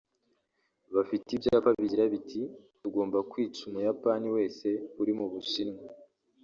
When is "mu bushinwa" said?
5.17-5.83